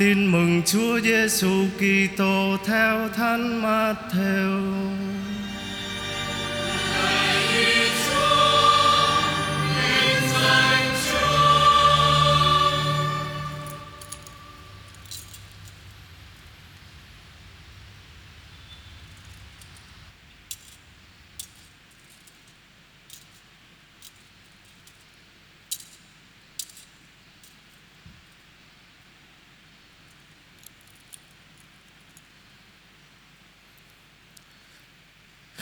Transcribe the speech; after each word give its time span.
Tin 0.00 0.32
mừng 0.32 0.62
Chúa 0.66 1.00
Giêsu 1.00 1.66
Kitô 1.78 2.56
theo 2.66 3.08
Thánh 3.08 3.62
Matthew. 3.62 4.90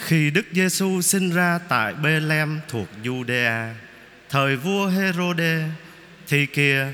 Khi 0.09 0.31
Đức 0.31 0.47
Giêsu 0.53 1.03
sinh 1.03 1.31
ra 1.31 1.59
tại 1.69 1.95
Bethlehem 1.95 2.61
thuộc 2.69 2.89
Judea, 3.03 3.73
thời 4.29 4.57
vua 4.57 4.87
Herode, 4.87 5.65
thì 6.29 6.47
kia 6.47 6.87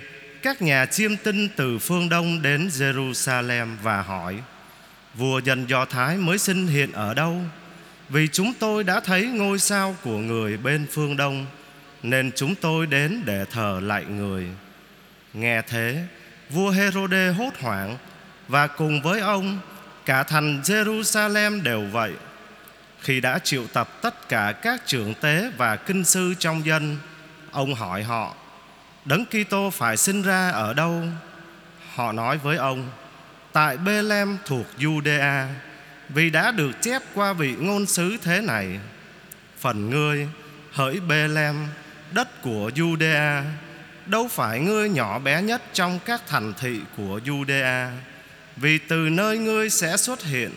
các 0.43 0.63
nhà 0.63 0.87
chiêm 0.87 1.17
tinh 1.17 1.49
từ 1.57 1.79
phương 1.79 2.09
Đông 2.09 2.43
đến 2.43 2.69
Jerusalem 2.69 3.77
và 3.83 4.03
hỏi: 4.03 4.37
Vua 5.15 5.39
dân 5.39 5.67
Do 5.67 5.85
Thái 5.85 6.17
mới 6.17 6.39
sinh 6.39 6.67
hiện 6.67 6.93
ở 6.93 7.15
đâu? 7.15 7.41
Vì 8.09 8.29
chúng 8.33 8.53
tôi 8.59 8.85
đã 8.85 9.01
thấy 9.01 9.27
ngôi 9.27 9.59
sao 9.59 9.97
của 10.03 10.19
người 10.19 10.57
bên 10.57 10.87
phương 10.91 11.17
Đông, 11.17 11.47
nên 12.03 12.31
chúng 12.37 12.55
tôi 12.55 12.87
đến 12.87 13.23
để 13.25 13.45
thờ 13.51 13.81
lại 13.83 14.05
người. 14.05 14.47
Nghe 15.35 15.63
thế, 15.63 16.05
vua 16.51 16.71
Herode 16.71 17.29
hốt 17.29 17.53
hoảng 17.61 17.97
và 18.49 18.67
cùng 18.67 19.03
với 19.03 19.21
ông 19.21 19.59
cả 20.07 20.23
thành 20.23 20.61
Jerusalem 20.65 21.63
đều 21.63 21.85
vậy. 21.93 22.13
Khi 23.05 23.21
đã 23.21 23.39
triệu 23.39 23.67
tập 23.73 23.89
tất 24.03 24.29
cả 24.29 24.55
các 24.63 24.83
trưởng 24.87 25.15
tế 25.15 25.51
và 25.57 25.77
kinh 25.77 26.05
sư 26.05 26.35
trong 26.39 26.67
dân, 26.67 26.97
ông 27.51 27.75
hỏi 27.75 28.03
họ: 28.03 28.35
Đấng 29.05 29.25
Kitô 29.27 29.71
phải 29.71 29.97
sinh 29.97 30.23
ra 30.23 30.51
ở 30.51 30.75
đâu? 30.75 31.03
Họ 31.95 32.13
nói 32.13 32.39
với 32.39 32.57
ông: 32.57 32.91
Tại 33.53 33.77
Bethlehem 33.77 34.39
thuộc 34.45 34.67
Judea, 34.79 35.47
vì 36.09 36.31
đã 36.31 36.51
được 36.51 36.71
chép 36.83 37.03
qua 37.15 37.33
vị 37.33 37.55
ngôn 37.59 37.87
sứ 37.87 38.17
thế 38.23 38.41
này: 38.41 38.79
Phần 39.59 39.91
ngươi 39.91 40.29
hỡi 40.73 41.01
Bethlehem, 41.01 41.67
đất 42.13 42.43
của 42.43 42.71
Judea, 42.75 43.43
đâu 44.07 44.29
phải 44.29 44.61
ngươi 44.61 44.89
nhỏ 44.89 45.19
bé 45.19 45.43
nhất 45.43 45.63
trong 45.73 45.99
các 46.05 46.23
thành 46.27 46.53
thị 46.61 46.81
của 46.97 47.21
Judea, 47.25 47.89
vì 48.57 48.79
từ 48.79 48.97
nơi 48.97 49.39
ngươi 49.39 49.71
sẽ 49.71 49.97
xuất 49.97 50.23
hiện 50.23 50.51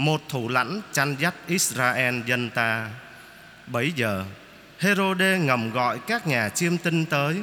một 0.00 0.20
thủ 0.28 0.48
lãnh 0.48 0.80
chăn 0.92 1.16
dắt 1.18 1.34
Israel 1.46 2.20
dân 2.26 2.50
ta. 2.50 2.90
Bấy 3.66 3.92
giờ, 3.96 4.24
Herode 4.78 5.38
ngầm 5.38 5.70
gọi 5.70 5.98
các 6.06 6.26
nhà 6.26 6.48
chiêm 6.48 6.76
tinh 6.76 7.04
tới, 7.04 7.42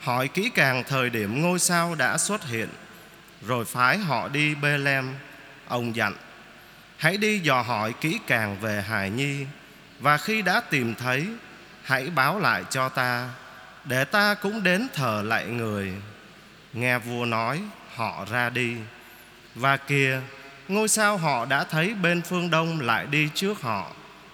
hỏi 0.00 0.28
kỹ 0.28 0.50
càng 0.54 0.84
thời 0.88 1.10
điểm 1.10 1.42
ngôi 1.42 1.58
sao 1.58 1.94
đã 1.94 2.18
xuất 2.18 2.44
hiện, 2.44 2.68
rồi 3.46 3.64
phái 3.64 3.98
họ 3.98 4.28
đi 4.28 4.54
Bethlehem. 4.54 5.14
Ông 5.68 5.96
dặn: 5.96 6.14
Hãy 6.96 7.16
đi 7.16 7.38
dò 7.38 7.62
hỏi 7.62 7.94
kỹ 8.00 8.18
càng 8.26 8.56
về 8.60 8.82
hài 8.82 9.10
nhi, 9.10 9.46
và 10.00 10.16
khi 10.16 10.42
đã 10.42 10.60
tìm 10.60 10.94
thấy, 10.94 11.26
hãy 11.82 12.10
báo 12.10 12.40
lại 12.40 12.64
cho 12.70 12.88
ta, 12.88 13.30
để 13.84 14.04
ta 14.04 14.34
cũng 14.34 14.62
đến 14.62 14.86
thờ 14.94 15.22
lại 15.24 15.46
người. 15.46 15.92
Nghe 16.72 16.98
vua 16.98 17.24
nói, 17.24 17.62
họ 17.94 18.26
ra 18.30 18.50
đi. 18.50 18.76
Và 19.54 19.76
kia 19.76 20.20
ngôi 20.68 20.88
sao 20.88 21.16
họ 21.16 21.44
đã 21.44 21.64
thấy 21.64 21.94
bên 21.94 22.22
phương 22.22 22.50
đông 22.50 22.80
lại 22.80 23.06
đi 23.06 23.28
trước 23.34 23.60
họ. 23.60 23.90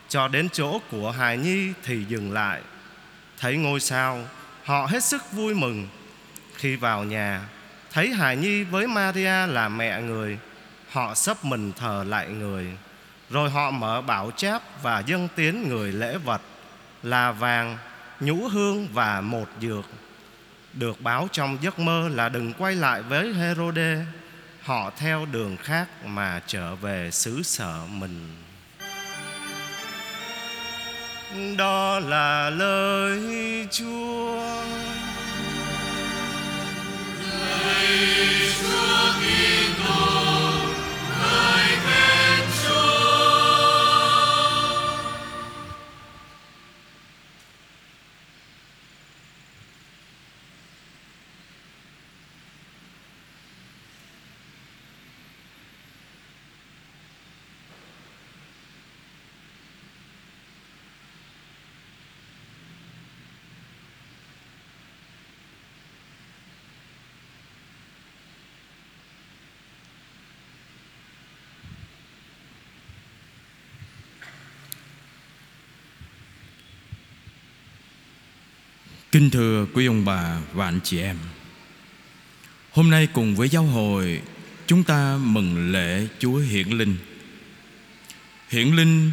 Cho 0.08 0.28
đến 0.28 0.48
chỗ 0.52 0.80
của 0.90 1.10
hài 1.10 1.36
nhi 1.36 1.72
thì 1.84 2.04
dừng 2.04 2.32
lại. 2.32 2.60
Thấy 3.38 3.56
ngôi 3.56 3.80
sao, 3.80 4.24
họ 4.64 4.86
hết 4.86 5.04
sức 5.04 5.32
vui 5.32 5.54
mừng. 5.54 5.88
Khi 6.54 6.76
vào 6.76 7.04
nhà, 7.04 7.40
thấy 7.92 8.08
hài 8.08 8.36
nhi 8.36 8.62
với 8.62 8.86
maria 8.86 9.46
là 9.46 9.68
mẹ 9.68 10.00
người, 10.00 10.38
họ 10.90 11.14
sắp 11.14 11.44
mình 11.44 11.72
thờ 11.72 12.04
lại 12.08 12.28
người. 12.28 12.66
Rồi 13.30 13.50
họ 13.50 13.70
mở 13.70 14.00
bảo 14.00 14.30
cháp 14.36 14.62
và 14.82 15.02
dâng 15.06 15.28
tiến 15.36 15.68
người 15.68 15.92
lễ 15.92 16.18
vật, 16.18 16.40
là 17.02 17.32
vàng, 17.32 17.78
nhũ 18.20 18.48
hương 18.48 18.88
và 18.92 19.20
một 19.20 19.46
dược. 19.60 19.84
Được 20.72 21.00
báo 21.00 21.28
trong 21.32 21.58
giấc 21.60 21.78
mơ 21.78 22.08
là 22.08 22.28
đừng 22.28 22.52
quay 22.52 22.74
lại 22.74 23.02
với 23.02 23.34
herode 23.34 23.96
họ 24.70 24.90
theo 24.96 25.26
đường 25.26 25.56
khác 25.56 25.88
mà 26.04 26.40
trở 26.46 26.74
về 26.74 27.10
xứ 27.10 27.42
sở 27.42 27.86
mình. 27.90 28.36
Đó 31.56 31.98
là 31.98 32.50
lời 32.50 33.20
chúa. 33.70 34.42
Kính 79.12 79.30
thưa 79.30 79.66
quý 79.74 79.86
ông 79.86 80.04
bà 80.04 80.38
và 80.52 80.64
anh 80.64 80.80
chị 80.84 81.00
em. 81.00 81.16
Hôm 82.70 82.90
nay 82.90 83.08
cùng 83.12 83.36
với 83.36 83.48
giáo 83.48 83.62
hội, 83.62 84.20
Chúng 84.66 84.84
ta 84.84 85.16
mừng 85.22 85.72
lễ 85.72 86.06
Chúa 86.18 86.38
Hiển 86.38 86.68
Linh. 86.68 86.96
Hiển 88.48 88.76
Linh 88.76 89.12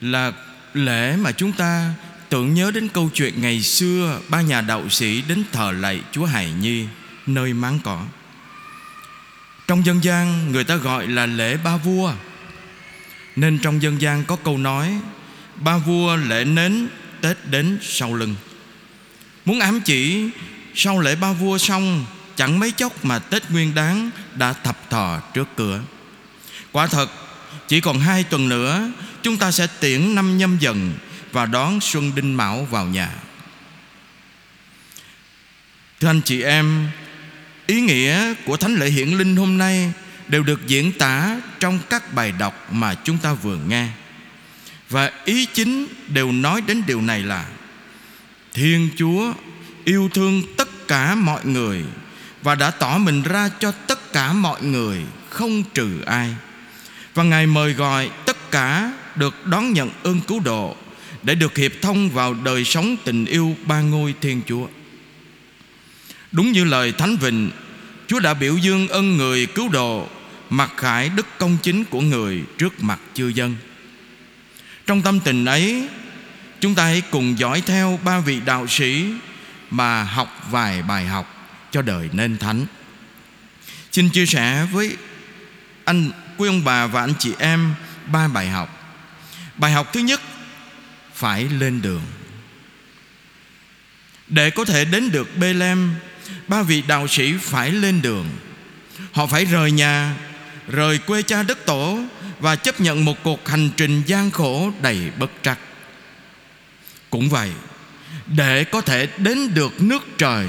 là 0.00 0.32
lễ 0.74 1.16
mà 1.16 1.32
chúng 1.32 1.52
ta 1.52 1.94
tưởng 2.28 2.54
nhớ 2.54 2.70
đến 2.70 2.88
câu 2.88 3.10
chuyện 3.14 3.40
ngày 3.40 3.62
xưa 3.62 4.20
Ba 4.28 4.40
nhà 4.40 4.60
đạo 4.60 4.88
sĩ 4.88 5.22
đến 5.28 5.44
thờ 5.52 5.72
lạy 5.72 6.00
Chúa 6.12 6.24
Hài 6.24 6.52
Nhi 6.52 6.86
Nơi 7.26 7.52
máng 7.52 7.78
cỏ. 7.84 8.06
Trong 9.66 9.86
dân 9.86 10.04
gian, 10.04 10.52
người 10.52 10.64
ta 10.64 10.76
gọi 10.76 11.06
là 11.06 11.26
lễ 11.26 11.56
ba 11.64 11.76
vua. 11.76 12.12
Nên 13.36 13.58
trong 13.58 13.82
dân 13.82 14.00
gian 14.00 14.24
có 14.24 14.36
câu 14.36 14.58
nói, 14.58 15.00
Ba 15.56 15.78
vua 15.78 16.16
lễ 16.16 16.44
nến, 16.44 16.88
Tết 17.20 17.36
đến 17.50 17.78
sau 17.82 18.14
lưng. 18.14 18.34
Muốn 19.46 19.60
ám 19.60 19.80
chỉ 19.80 20.30
sau 20.74 21.00
lễ 21.00 21.14
ba 21.14 21.32
vua 21.32 21.58
xong? 21.58 22.04
Chẳng 22.36 22.58
mấy 22.58 22.72
chốc 22.72 23.04
mà 23.04 23.18
Tết 23.18 23.50
Nguyên 23.50 23.74
Đán 23.74 24.10
đã 24.34 24.52
thập 24.52 24.90
thò 24.90 25.20
trước 25.34 25.48
cửa. 25.56 25.80
Quả 26.72 26.86
thật, 26.86 27.10
chỉ 27.68 27.80
còn 27.80 28.00
hai 28.00 28.24
tuần 28.24 28.48
nữa, 28.48 28.90
Chúng 29.22 29.36
ta 29.36 29.50
sẽ 29.50 29.66
tiễn 29.80 30.14
năm 30.14 30.38
nhâm 30.38 30.58
dần 30.58 30.94
Và 31.32 31.46
đón 31.46 31.80
Xuân 31.80 32.12
Đinh 32.14 32.36
Mão 32.36 32.64
vào 32.70 32.86
nhà. 32.86 33.10
Thưa 36.00 36.08
anh 36.08 36.20
chị 36.24 36.42
em, 36.42 36.88
Ý 37.66 37.80
nghĩa 37.80 38.34
của 38.44 38.56
Thánh 38.56 38.74
lễ 38.74 38.90
hiển 38.90 39.08
linh 39.08 39.36
hôm 39.36 39.58
nay 39.58 39.92
Đều 40.28 40.42
được 40.42 40.66
diễn 40.66 40.92
tả 40.92 41.40
trong 41.60 41.78
các 41.90 42.14
bài 42.14 42.32
đọc 42.38 42.72
mà 42.72 42.94
chúng 42.94 43.18
ta 43.18 43.32
vừa 43.32 43.56
nghe. 43.68 43.88
Và 44.90 45.10
ý 45.24 45.46
chính 45.46 45.86
đều 46.08 46.32
nói 46.32 46.60
đến 46.66 46.82
điều 46.86 47.00
này 47.00 47.22
là 47.22 47.46
Thiên 48.56 48.88
Chúa 48.96 49.32
yêu 49.84 50.10
thương 50.14 50.42
tất 50.56 50.88
cả 50.88 51.14
mọi 51.14 51.46
người 51.46 51.84
và 52.42 52.54
đã 52.54 52.70
tỏ 52.70 52.98
mình 52.98 53.22
ra 53.22 53.50
cho 53.58 53.72
tất 53.72 54.12
cả 54.12 54.32
mọi 54.32 54.62
người 54.62 54.98
không 55.28 55.62
trừ 55.74 56.00
ai. 56.06 56.34
Và 57.14 57.22
Ngài 57.22 57.46
mời 57.46 57.72
gọi 57.72 58.10
tất 58.26 58.50
cả 58.50 58.92
được 59.16 59.46
đón 59.46 59.72
nhận 59.72 59.90
ơn 60.02 60.20
cứu 60.20 60.40
độ 60.40 60.76
để 61.22 61.34
được 61.34 61.56
hiệp 61.56 61.72
thông 61.82 62.10
vào 62.10 62.34
đời 62.34 62.64
sống 62.64 62.96
tình 63.04 63.24
yêu 63.24 63.56
ba 63.66 63.80
ngôi 63.80 64.14
Thiên 64.20 64.42
Chúa. 64.46 64.66
Đúng 66.32 66.52
như 66.52 66.64
lời 66.64 66.92
Thánh 66.92 67.16
Vịnh, 67.16 67.50
Chúa 68.06 68.20
đã 68.20 68.34
biểu 68.34 68.56
dương 68.56 68.88
ân 68.88 69.16
người 69.16 69.46
cứu 69.46 69.68
độ, 69.68 70.08
mặc 70.50 70.72
khải 70.76 71.08
đức 71.08 71.26
công 71.38 71.56
chính 71.62 71.84
của 71.84 72.00
người 72.00 72.42
trước 72.58 72.82
mặt 72.82 73.00
chư 73.14 73.28
dân. 73.28 73.56
Trong 74.86 75.02
tâm 75.02 75.20
tình 75.20 75.44
ấy, 75.44 75.88
Chúng 76.66 76.74
ta 76.74 76.84
hãy 76.84 77.02
cùng 77.10 77.38
dõi 77.38 77.62
theo 77.66 77.98
ba 78.04 78.20
vị 78.20 78.40
đạo 78.44 78.66
sĩ 78.66 79.04
Mà 79.70 80.02
học 80.02 80.46
vài 80.50 80.82
bài 80.82 81.06
học 81.06 81.56
cho 81.70 81.82
đời 81.82 82.08
nên 82.12 82.38
thánh 82.38 82.66
Xin 83.92 84.08
chia 84.08 84.26
sẻ 84.26 84.66
với 84.72 84.96
anh, 85.84 86.10
quý 86.36 86.48
ông 86.48 86.64
bà 86.64 86.86
và 86.86 87.00
anh 87.00 87.12
chị 87.18 87.32
em 87.38 87.74
ba 88.06 88.28
bài 88.28 88.48
học. 88.48 88.96
Bài 89.56 89.72
học 89.72 89.92
thứ 89.92 90.00
nhất, 90.00 90.20
phải 91.14 91.44
lên 91.44 91.82
đường. 91.82 92.02
Để 94.28 94.50
có 94.50 94.64
thể 94.64 94.84
đến 94.84 95.10
được 95.10 95.36
Bê 95.36 95.54
Lem 95.54 95.94
Ba 96.48 96.62
vị 96.62 96.82
đạo 96.88 97.08
sĩ 97.08 97.32
phải 97.40 97.70
lên 97.70 98.02
đường 98.02 98.26
Họ 99.12 99.26
phải 99.26 99.44
rời 99.44 99.72
nhà, 99.72 100.14
Rời 100.68 100.98
quê 100.98 101.22
cha 101.22 101.42
đất 101.42 101.66
tổ 101.66 101.98
Và 102.40 102.56
chấp 102.56 102.80
nhận 102.80 103.04
một 103.04 103.22
cuộc 103.22 103.48
hành 103.48 103.70
trình 103.76 104.02
gian 104.06 104.30
khổ 104.30 104.72
đầy 104.82 105.10
bất 105.18 105.30
trắc 105.42 105.58
cũng 107.16 107.28
vậy, 107.28 107.50
Để 108.26 108.64
có 108.64 108.80
thể 108.80 109.08
đến 109.16 109.54
được 109.54 109.82
nước 109.82 110.06
trời. 110.18 110.46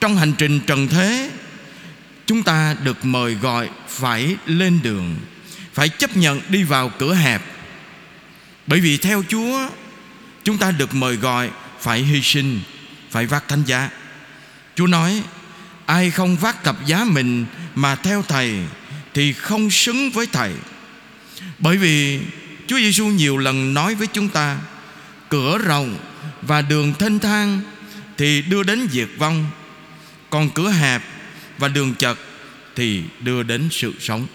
Trong 0.00 0.16
hành 0.16 0.32
trình 0.38 0.60
trần 0.66 0.88
thế, 0.88 1.30
Chúng 2.26 2.42
ta 2.42 2.76
được 2.84 3.04
mời 3.04 3.34
gọi 3.34 3.68
phải 3.88 4.36
lên 4.46 4.78
đường, 4.82 5.16
Phải 5.74 5.88
chấp 5.88 6.16
nhận 6.16 6.40
đi 6.48 6.62
vào 6.62 6.88
cửa 6.98 7.14
hẹp. 7.14 7.42
Bởi 8.66 8.80
vì 8.80 8.96
theo 8.96 9.22
Chúa, 9.28 9.68
Chúng 10.44 10.58
ta 10.58 10.70
được 10.70 10.94
mời 10.94 11.16
gọi 11.16 11.50
phải 11.80 12.02
hy 12.02 12.22
sinh, 12.22 12.60
Phải 13.10 13.26
vác 13.26 13.48
thánh 13.48 13.62
giá. 13.66 13.90
Chúa 14.74 14.86
nói, 14.86 15.22
Ai 15.86 16.10
không 16.10 16.36
vác 16.36 16.64
thập 16.64 16.86
giá 16.86 17.04
mình 17.04 17.46
Mà 17.74 17.94
theo 17.94 18.24
Thầy 18.28 18.54
Thì 19.14 19.32
không 19.32 19.70
xứng 19.70 20.10
với 20.10 20.26
Thầy. 20.32 20.52
Bởi 21.58 21.76
vì 21.76 22.20
Chúa 22.66 22.78
Giêsu 22.78 23.06
nhiều 23.06 23.38
lần 23.38 23.74
nói 23.74 23.94
với 23.94 24.06
chúng 24.06 24.28
ta 24.28 24.56
Cửa 25.28 25.58
rộng 25.58 25.98
và 26.42 26.62
đường 26.62 26.94
thênh 26.98 27.18
thang 27.18 27.60
Thì 28.16 28.42
đưa 28.42 28.62
đến 28.62 28.88
diệt 28.92 29.08
vong. 29.18 29.46
Còn 30.30 30.50
cửa 30.50 30.70
hẹp 30.70 31.02
và 31.58 31.68
đường 31.68 31.94
chật 31.94 32.18
Thì 32.76 33.02
đưa 33.20 33.42
đến 33.42 33.68
sự 33.70 33.92
sống. 34.00 34.26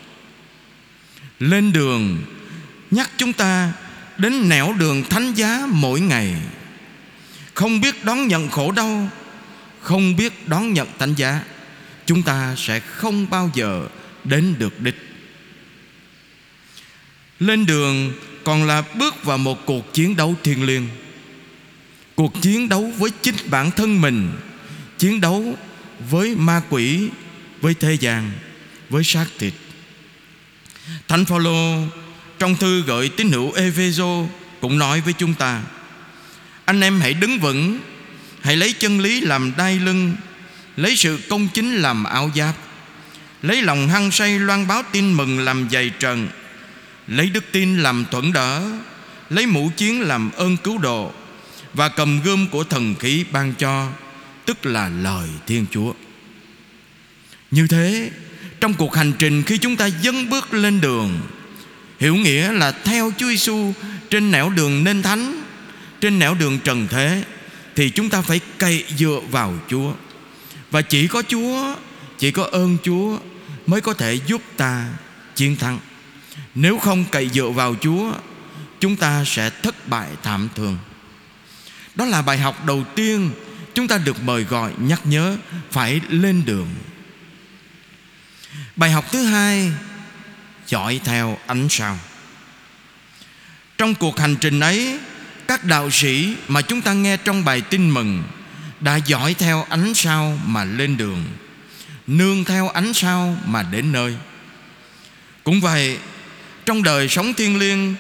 Lên 1.40 1.74
đường, 1.74 2.18
Nhắc 2.92 3.12
chúng 3.18 3.34
ta 3.34 3.74
Đến 4.18 4.50
nẻo 4.50 4.74
đường 4.80 5.04
thánh 5.10 5.34
giá 5.34 5.68
mỗi 5.70 6.02
ngày. 6.02 6.36
Không 7.54 7.82
biết 7.82 8.06
đón 8.06 8.28
nhận 8.28 8.50
khổ 8.50 8.72
đau, 8.72 9.10
không 9.82 10.16
biết 10.16 10.48
đón 10.48 10.74
nhận 10.74 10.88
thánh 11.00 11.14
giá, 11.14 11.40
chúng 12.06 12.24
ta 12.24 12.56
sẽ 12.58 12.80
không 12.80 13.30
bao 13.30 13.52
giờ 13.54 13.88
đến 14.24 14.56
được 14.60 14.82
đích. 14.82 14.96
Lên 17.40 17.66
đường 17.66 18.14
còn 18.44 18.64
là 18.64 18.82
bước 18.82 19.24
vào 19.24 19.38
một 19.38 19.66
cuộc 19.66 19.94
chiến 19.94 20.16
đấu 20.16 20.36
thiêng 20.44 20.64
liêng. 20.64 20.88
Cuộc 22.16 22.42
chiến 22.42 22.70
đấu 22.70 22.92
với 22.98 23.12
chính 23.22 23.36
bản 23.46 23.72
thân 23.72 24.02
mình, 24.02 24.32
chiến 24.98 25.22
đấu 25.22 25.58
với 26.10 26.36
ma 26.36 26.62
quỷ, 26.70 27.10
với 27.62 27.74
thế 27.74 27.94
gian, 27.94 28.32
với 28.90 29.04
xác 29.04 29.26
thịt. 29.40 29.54
Thánh 31.08 31.26
phaolô 31.26 31.86
trong 32.40 32.56
thư 32.56 32.82
gửi 32.82 33.10
tín 33.10 33.32
hữu 33.32 33.52
Efeso 33.52 34.28
cũng 34.62 34.80
nói 34.80 35.02
với 35.02 35.14
chúng 35.14 35.34
ta, 35.34 35.62
anh 36.66 36.82
em 36.82 37.00
hãy 37.02 37.14
đứng 37.14 37.40
vững, 37.40 37.80
Hãy 38.44 38.56
lấy 38.56 38.74
chân 38.74 39.00
lý 39.00 39.22
làm 39.22 39.54
đai 39.58 39.80
lưng, 39.80 40.16
Lấy 40.78 40.96
sự 40.96 41.20
công 41.30 41.48
chính 41.54 41.76
làm 41.76 42.04
áo 42.04 42.32
giáp, 42.36 42.56
Lấy 43.42 43.62
lòng 43.62 43.88
hăng 43.88 44.12
say 44.12 44.40
loan 44.40 44.68
báo 44.68 44.84
tin 44.92 45.14
mừng 45.14 45.40
làm 45.40 45.70
giày 45.72 45.92
trần 46.00 46.28
Lấy 47.08 47.30
đức 47.30 47.44
tin 47.52 47.78
làm 47.78 48.06
thuẫn 48.12 48.34
đỡ, 48.34 48.72
Lấy 49.30 49.46
mũ 49.46 49.72
chiến 49.78 50.02
làm 50.02 50.32
ơn 50.32 50.58
cứu 50.58 50.78
độ, 50.78 51.12
Và 51.74 51.90
cầm 51.90 52.22
gươm 52.22 52.48
của 52.48 52.64
thần 52.64 52.96
khí 53.00 53.26
ban 53.32 53.54
cho, 53.54 53.90
Tức 54.46 54.66
là 54.66 54.90
lời 54.90 55.30
Thiên 55.48 55.66
Chúa. 55.72 55.94
Như 57.52 57.68
thế, 57.68 58.12
Trong 58.62 58.74
cuộc 58.74 58.96
hành 58.96 59.12
trình 59.20 59.44
khi 59.44 59.58
chúng 59.58 59.76
ta 59.76 59.90
dấn 60.04 60.30
bước 60.30 60.54
lên 60.54 60.82
đường, 60.82 61.20
Hiểu 62.00 62.16
nghĩa 62.16 62.52
là 62.52 62.72
theo 62.72 63.12
Chúa 63.18 63.30
Giêsu 63.30 63.74
Trên 64.10 64.32
nẻo 64.32 64.50
đường 64.50 64.84
nên 64.84 65.02
thánh, 65.02 65.44
Trên 66.02 66.20
nẻo 66.20 66.34
đường 66.34 66.60
trần 66.64 66.88
thế, 66.90 67.24
thì 67.76 67.90
chúng 67.90 68.10
ta 68.10 68.22
phải 68.22 68.40
cậy 68.58 68.86
dựa 68.98 69.20
vào 69.32 69.54
Chúa. 69.68 69.94
Và 70.72 70.82
chỉ 70.82 71.08
có 71.08 71.24
Chúa, 71.28 71.76
Chỉ 72.20 72.32
có 72.32 72.44
ơn 72.44 72.78
Chúa 72.84 73.18
Mới 73.68 73.82
có 73.82 73.94
thể 73.94 74.20
giúp 74.28 74.42
ta 74.58 74.90
chiến 75.36 75.56
thắng. 75.56 75.80
Nếu 76.56 76.78
không 76.78 77.06
cậy 77.12 77.30
dựa 77.30 77.50
vào 77.50 77.76
Chúa, 77.82 78.14
Chúng 78.80 78.96
ta 78.96 79.24
sẽ 79.26 79.50
thất 79.50 79.88
bại 79.88 80.10
thảm 80.24 80.50
thương. 80.56 80.78
Đó 81.96 82.06
là 82.06 82.22
bài 82.22 82.38
học 82.38 82.66
đầu 82.66 82.84
tiên 82.96 83.32
Chúng 83.74 83.88
ta 83.88 83.98
được 83.98 84.24
mời 84.24 84.44
gọi 84.44 84.72
nhắc 84.78 85.02
nhớ 85.06 85.38
Phải 85.72 86.02
lên 86.10 86.46
đường. 86.46 86.68
Bài 88.76 88.92
học 88.92 89.06
thứ 89.12 89.24
hai, 89.24 89.72
Dõi 90.68 91.00
theo 91.04 91.38
ánh 91.48 91.68
sao. 91.70 91.98
Trong 93.78 93.96
cuộc 93.96 94.20
hành 94.20 94.36
trình 94.36 94.60
ấy, 94.60 95.00
các 95.48 95.64
đạo 95.64 95.90
sĩ 95.90 96.36
mà 96.48 96.62
chúng 96.62 96.82
ta 96.82 96.94
nghe 96.94 97.18
trong 97.18 97.46
bài 97.46 97.62
tin 97.62 97.90
mừng 97.90 98.24
đã 98.80 98.96
dõi 98.96 99.34
theo 99.34 99.66
ánh 99.70 99.94
sao 99.94 100.40
mà 100.46 100.64
lên 100.64 100.98
đường, 100.98 101.26
nương 102.08 102.44
theo 102.44 102.70
ánh 102.70 102.94
sao 102.94 103.38
mà 103.46 103.64
đến 103.64 103.92
nơi. 103.92 104.16
Cũng 105.44 105.62
vậy 105.62 105.98
trong 106.66 106.84
đời 106.84 107.08
sống 107.08 107.34
thiêng 107.34 107.60
liêng, 107.60 107.96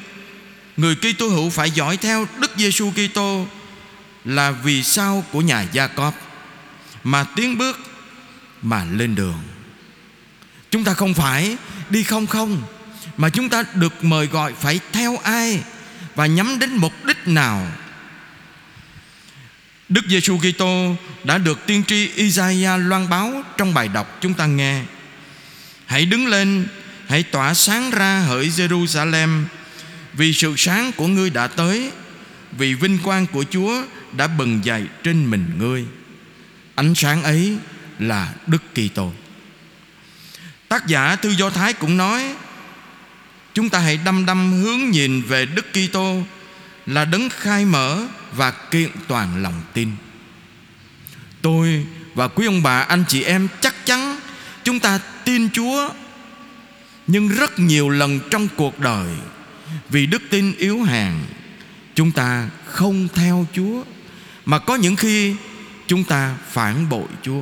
người 0.78 0.96
Kitô 0.96 1.28
hữu 1.28 1.50
phải 1.50 1.72
dõi 1.72 1.98
theo 1.98 2.28
Đức 2.40 2.52
Giêsu 2.58 2.92
Kitô 2.92 3.48
là 4.26 4.52
vì 4.52 4.84
sao 4.84 5.26
của 5.32 5.42
nhà 5.42 5.66
Gia 5.72 5.88
Cóp 5.88 6.14
mà 7.04 7.24
tiến 7.24 7.58
bước, 7.58 7.80
mà 8.62 8.86
lên 8.86 9.16
đường. 9.16 9.40
Chúng 10.72 10.84
ta 10.84 10.94
không 10.94 11.14
phải 11.14 11.58
đi 11.90 12.04
không 12.04 12.28
không, 12.28 12.64
mà 13.18 13.30
chúng 13.30 13.50
ta 13.50 13.64
được 13.74 14.04
mời 14.04 14.28
gọi 14.28 14.54
phải 14.60 14.80
theo 14.92 15.18
ai 15.24 15.64
và 16.16 16.26
nhắm 16.26 16.60
đến 16.60 16.76
mục 16.76 16.94
đích 17.06 17.28
nào. 17.28 17.68
Đức 19.90 20.02
Giêsu 20.10 20.38
Kitô 20.38 20.96
đã 21.24 21.38
được 21.38 21.66
tiên 21.66 21.84
tri 21.88 22.10
Isaiah 22.16 22.80
loan 22.80 23.10
báo 23.10 23.44
trong 23.58 23.74
bài 23.74 23.88
đọc 23.88 24.18
chúng 24.22 24.34
ta 24.34 24.46
nghe. 24.46 24.82
Hãy 25.86 26.06
đứng 26.06 26.28
lên 26.28 26.68
Hãy 27.08 27.24
tỏa 27.24 27.54
sáng 27.54 27.92
ra 27.92 28.20
hỡi 28.20 28.50
Jerusalem 28.50 29.44
Vì 30.14 30.34
sự 30.34 30.54
sáng 30.58 30.92
của 30.92 31.08
ngươi 31.08 31.30
đã 31.30 31.48
tới, 31.48 31.92
Vì 32.52 32.74
vinh 32.74 32.98
quang 33.04 33.28
của 33.28 33.46
Chúa 33.50 33.84
đã 34.12 34.28
bừng 34.28 34.66
dậy 34.66 34.84
trên 35.04 35.30
mình 35.30 35.46
ngươi 35.58 35.86
Ánh 36.76 36.96
sáng 36.96 37.24
ấy 37.24 37.58
là 38.00 38.34
Đức 38.48 38.62
Kitô. 38.74 39.12
Tác 40.70 40.88
giả 40.88 41.16
Thư 41.16 41.30
Do 41.30 41.50
Thái 41.50 41.74
cũng 41.74 41.98
nói, 41.98 42.36
Chúng 43.54 43.70
ta 43.70 43.80
hãy 43.80 43.98
đăm 44.06 44.26
đăm 44.26 44.52
hướng 44.52 44.90
nhìn 44.90 45.22
về 45.22 45.46
Đức 45.46 45.66
Kitô 45.74 46.24
là 46.86 47.06
đấng 47.06 47.30
khai 47.30 47.66
mở 47.66 48.08
và 48.32 48.52
kiện 48.52 48.90
toàn 49.08 49.44
lòng 49.44 49.62
tin. 49.74 49.92
Tôi 51.42 51.86
và 52.16 52.28
quý 52.28 52.46
ông 52.46 52.64
bà, 52.64 52.80
anh 52.80 53.04
chị 53.08 53.24
em, 53.24 53.48
chắc 53.62 53.86
chắn 53.86 54.20
chúng 54.64 54.80
ta 54.80 55.00
tin 55.26 55.50
Chúa 55.50 55.90
nhưng 57.08 57.28
rất 57.28 57.60
nhiều 57.60 57.90
lần 57.90 58.20
trong 58.32 58.48
cuộc 58.56 58.80
đời, 58.80 59.08
vì 59.90 60.06
đức 60.06 60.22
tin 60.30 60.54
yếu 60.58 60.84
hèn, 60.84 61.14
chúng 61.96 62.12
ta 62.12 62.50
không 62.66 63.08
theo 63.14 63.48
Chúa, 63.54 63.84
mà 64.46 64.60
có 64.60 64.76
những 64.76 64.96
khi 64.96 65.36
chúng 65.88 66.04
ta 66.04 66.38
phản 66.52 66.90
bội 66.90 67.08
Chúa. 67.22 67.42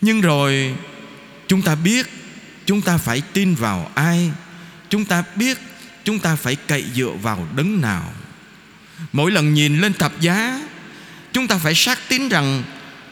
Nhưng 0.00 0.20
rồi, 0.20 0.74
chúng 1.48 1.62
ta 1.62 1.74
biết 1.74 2.06
chúng 2.66 2.80
ta 2.80 2.98
phải 2.98 3.22
tin 3.32 3.54
vào 3.54 3.90
ai, 3.94 4.32
chúng 4.88 5.04
ta 5.04 5.24
biết 5.36 5.58
chúng 6.04 6.18
ta 6.18 6.36
phải 6.36 6.56
cậy 6.56 6.84
dựa 6.94 7.12
vào 7.22 7.48
đấng 7.56 7.80
nào 7.80 8.12
mỗi 9.12 9.30
lần 9.30 9.54
nhìn 9.54 9.78
lên 9.78 9.92
thập 9.92 10.20
giá, 10.20 10.60
chúng 11.32 11.46
ta 11.46 11.58
phải 11.58 11.74
xác 11.74 11.98
tín 12.08 12.28
rằng 12.28 12.62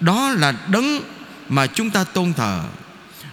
đó 0.00 0.30
là 0.30 0.54
đấng 0.68 1.00
mà 1.48 1.66
chúng 1.66 1.90
ta 1.90 2.04
tôn 2.04 2.32
thờ 2.32 2.64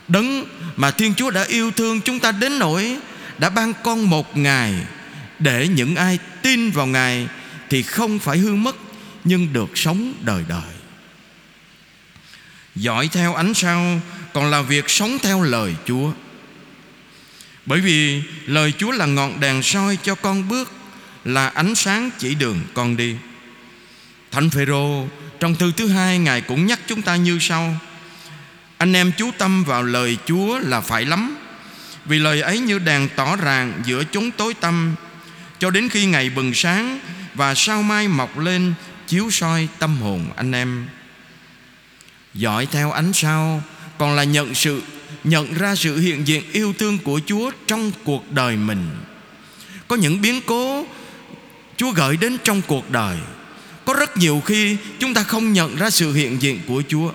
đấng 0.08 0.46
mà 0.76 0.92
thiên 0.92 1.14
chúa 1.16 1.32
đã 1.32 1.44
yêu 1.44 1.72
thương 1.72 2.02
chúng 2.02 2.20
ta 2.20 2.32
đến 2.32 2.60
nỗi 2.60 2.98
đã 3.38 3.50
ban 3.50 3.74
con 3.84 4.10
một 4.10 4.38
ngài 4.38 4.74
để 5.40 5.68
những 5.68 5.96
ai 5.96 6.20
tin 6.42 6.72
vào 6.72 6.88
ngài 6.88 7.28
thì 7.70 7.84
không 7.84 8.20
phải 8.20 8.38
hư 8.38 8.56
mất 8.56 8.76
nhưng 9.24 9.54
được 9.54 9.70
sống 9.76 10.14
đời 10.22 10.44
đời 10.50 10.74
dõi 12.76 13.10
theo 13.12 13.34
ánh 13.34 13.54
sao 13.54 14.02
còn 14.34 14.52
là 14.52 14.62
việc 14.62 14.90
sống 14.90 15.18
theo 15.22 15.42
lời 15.42 15.76
Chúa. 15.86 16.12
Bởi 17.66 17.82
vì 17.82 18.22
lời 18.46 18.74
Chúa 18.78 18.92
là 18.92 19.06
ngọn 19.06 19.40
đèn 19.40 19.64
soi 19.64 19.98
cho 20.04 20.16
con 20.16 20.48
bước, 20.48 20.72
là 21.26 21.48
ánh 21.48 21.76
sáng 21.76 22.10
chỉ 22.20 22.36
đường 22.36 22.60
con 22.74 22.98
đi. 22.98 23.16
Thánh 24.32 24.50
Phêrô 24.50 25.08
trong 25.40 25.56
thư 25.56 25.72
thứ 25.78 25.88
hai 25.88 26.20
ngài 26.20 26.42
cũng 26.42 26.66
nhắc 26.66 26.80
chúng 26.88 27.02
ta 27.02 27.16
như 27.16 27.40
sau: 27.42 27.76
anh 28.84 28.94
em 28.94 29.12
chú 29.18 29.32
tâm 29.38 29.64
vào 29.64 29.84
lời 29.84 30.18
Chúa 30.26 30.60
là 30.60 30.82
phải 30.82 31.06
lắm, 31.06 31.38
vì 32.06 32.20
lời 32.20 32.42
ấy 32.42 32.60
như 32.60 32.80
đèn 32.80 33.10
tỏ 33.16 33.36
ràng 33.36 33.82
giữa 33.86 34.04
chúng 34.04 34.32
tối 34.32 34.54
tăm, 34.54 34.96
cho 35.60 35.70
đến 35.70 35.90
khi 35.90 36.06
ngày 36.06 36.30
bừng 36.30 36.54
sáng 36.54 37.00
và 37.34 37.56
sao 37.56 37.84
mai 37.84 38.08
mọc 38.08 38.38
lên 38.38 38.74
chiếu 39.08 39.32
soi 39.32 39.68
tâm 39.80 39.98
hồn 39.98 40.26
anh 40.36 40.52
em. 40.52 40.88
Dõi 42.34 42.68
theo 42.72 42.92
ánh 42.92 43.14
sao 43.14 43.64
còn 43.98 44.16
là 44.16 44.24
nhận 44.24 44.56
sự 44.56 44.82
nhận 45.24 45.54
ra 45.54 45.76
sự 45.76 46.00
hiện 46.00 46.28
diện 46.28 46.44
yêu 46.52 46.74
thương 46.80 46.98
của 46.98 47.22
Chúa 47.26 47.52
trong 47.68 47.92
cuộc 48.04 48.32
đời 48.32 48.58
mình. 48.58 48.90
Có 49.88 49.96
những 49.96 50.22
biến 50.22 50.42
cố 50.46 50.86
Chúa 51.78 51.92
gửi 51.92 52.18
đến 52.18 52.38
trong 52.44 52.62
cuộc 52.68 52.90
đời. 52.90 53.18
Có 53.86 53.94
rất 53.94 54.18
nhiều 54.18 54.42
khi 54.46 54.78
chúng 55.00 55.14
ta 55.14 55.24
không 55.24 55.54
nhận 55.54 55.76
ra 55.76 55.90
sự 55.90 56.14
hiện 56.14 56.42
diện 56.42 56.60
của 56.68 56.84
Chúa. 56.88 57.12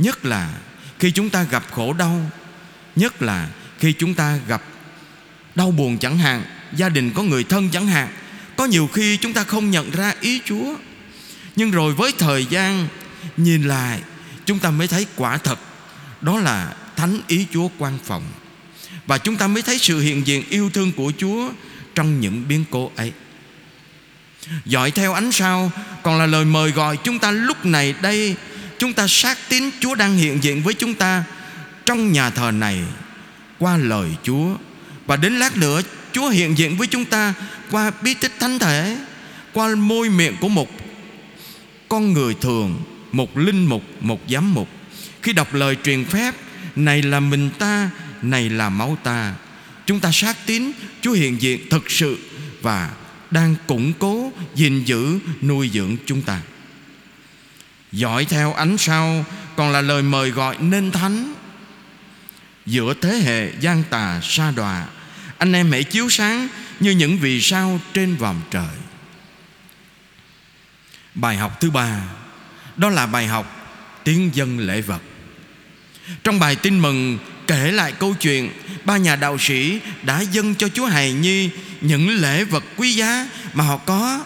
Nhất 0.00 0.24
là 0.24 0.50
khi 0.98 1.10
chúng 1.10 1.30
ta 1.30 1.42
gặp 1.42 1.64
khổ 1.70 1.92
đau, 1.92 2.30
nhất 2.96 3.22
là 3.22 3.48
khi 3.78 3.92
chúng 3.92 4.14
ta 4.14 4.38
gặp 4.48 4.62
đau 5.54 5.70
buồn 5.70 5.98
chẳng 5.98 6.18
hạn, 6.18 6.44
gia 6.76 6.88
đình 6.88 7.10
có 7.14 7.22
người 7.22 7.44
thân 7.44 7.70
chẳng 7.70 7.86
hạn, 7.86 8.08
có 8.56 8.64
nhiều 8.64 8.88
khi 8.92 9.16
chúng 9.16 9.32
ta 9.32 9.44
không 9.44 9.70
nhận 9.70 9.90
ra 9.90 10.14
ý 10.20 10.40
Chúa. 10.44 10.74
Nhưng 11.56 11.70
rồi 11.70 11.94
với 11.94 12.12
thời 12.18 12.46
gian 12.46 12.88
nhìn 13.36 13.62
lại, 13.62 14.00
chúng 14.46 14.58
ta 14.58 14.70
mới 14.70 14.88
thấy 14.88 15.06
quả 15.16 15.36
thật 15.36 15.58
đó 16.20 16.38
là 16.38 16.74
thánh 16.96 17.20
ý 17.28 17.46
Chúa 17.52 17.68
quan 17.78 17.98
phòng 18.04 18.22
Và 19.06 19.18
chúng 19.18 19.36
ta 19.36 19.46
mới 19.46 19.62
thấy 19.62 19.78
sự 19.78 20.00
hiện 20.00 20.26
diện 20.26 20.44
yêu 20.50 20.70
thương 20.70 20.92
của 20.92 21.12
Chúa 21.18 21.50
Trong 21.94 22.20
những 22.20 22.48
biến 22.48 22.64
cố 22.70 22.90
ấy 22.96 23.12
Dõi 24.64 24.90
theo 24.90 25.12
ánh 25.12 25.32
sao 25.32 25.72
Còn 26.02 26.18
là 26.18 26.26
lời 26.26 26.44
mời 26.44 26.70
gọi 26.70 26.96
chúng 27.04 27.18
ta 27.18 27.30
lúc 27.30 27.66
này 27.66 27.94
đây 28.02 28.36
Chúng 28.80 28.92
ta 28.92 29.06
xác 29.08 29.38
tín 29.48 29.70
Chúa 29.80 29.94
đang 29.94 30.16
hiện 30.16 30.42
diện 30.42 30.62
với 30.62 30.74
chúng 30.74 30.94
ta 30.94 31.24
Trong 31.86 32.12
nhà 32.12 32.30
thờ 32.30 32.50
này 32.50 32.82
Qua 33.58 33.76
lời 33.76 34.10
Chúa. 34.22 34.56
Và 35.06 35.16
đến 35.16 35.38
lát 35.38 35.56
nữa 35.56 35.80
Chúa 36.12 36.28
hiện 36.28 36.58
diện 36.58 36.76
với 36.76 36.86
chúng 36.86 37.04
ta 37.04 37.34
Qua 37.70 37.90
bí 38.02 38.14
tích 38.14 38.32
thánh 38.40 38.58
thể 38.58 38.96
Qua 39.52 39.74
môi 39.74 40.08
miệng 40.08 40.36
của 40.40 40.48
một 40.48 40.68
con 41.88 42.12
người 42.12 42.34
thường 42.34 42.82
Một 43.12 43.36
linh 43.36 43.66
mục, 43.66 43.82
một 44.00 44.20
giám 44.28 44.54
mục. 44.54 44.68
Khi 45.22 45.32
đọc 45.32 45.54
lời 45.54 45.76
truyền 45.84 46.04
phép 46.04 46.34
này 46.76 47.02
là 47.02 47.20
mình 47.20 47.50
ta 47.58 47.90
Này 48.22 48.50
là 48.50 48.68
máu 48.68 48.98
ta. 49.02 49.34
Chúng 49.86 50.00
ta 50.00 50.10
xác 50.12 50.46
tín 50.46 50.72
Chúa 51.00 51.12
hiện 51.12 51.42
diện 51.42 51.68
thực 51.70 51.90
sự 51.90 52.18
Và 52.62 52.90
đang 53.30 53.54
củng 53.66 53.92
cố 53.98 54.32
gìn 54.54 54.84
giữ 54.84 55.18
nuôi 55.42 55.70
dưỡng 55.74 55.96
chúng 56.06 56.22
ta. 56.22 56.40
Dõi 57.92 58.24
theo 58.24 58.52
ánh 58.52 58.78
sao 58.78 59.24
Còn 59.56 59.72
là 59.72 59.80
lời 59.80 60.02
mời 60.02 60.30
gọi 60.30 60.56
nên 60.60 60.90
thánh. 60.90 61.34
Giữa 62.66 62.94
thế 63.02 63.20
hệ 63.24 63.52
gian 63.60 63.82
tà 63.90 64.20
sa 64.22 64.50
đọa 64.50 64.86
Anh 65.38 65.52
em 65.52 65.72
hãy 65.72 65.84
chiếu 65.84 66.08
sáng 66.08 66.48
Như 66.80 66.90
những 66.90 67.18
vì 67.18 67.40
sao 67.40 67.80
trên 67.94 68.16
vòm 68.16 68.36
trời. 68.50 68.76
Bài 71.14 71.36
học 71.36 71.60
thứ 71.60 71.70
ba 71.70 72.00
Đó 72.76 72.88
là 72.88 73.06
bài 73.06 73.26
học 73.26 73.56
tiếng 74.04 74.30
dân 74.34 74.58
lễ 74.58 74.80
vật. 74.80 75.02
Trong 76.24 76.38
bài 76.38 76.56
tin 76.56 76.78
mừng 76.78 77.18
kể 77.46 77.72
lại 77.72 77.92
câu 77.92 78.14
chuyện 78.20 78.50
Ba 78.84 78.96
nhà 78.96 79.16
đạo 79.16 79.38
sĩ 79.38 79.80
đã 80.02 80.20
dâng 80.20 80.54
cho 80.54 80.68
Chúa 80.68 80.86
Hài 80.86 81.12
Nhi 81.12 81.50
Những 81.80 82.08
lễ 82.08 82.44
vật 82.44 82.64
quý 82.76 82.94
giá 82.94 83.28
mà 83.52 83.64
họ 83.64 83.76
có 83.76 84.20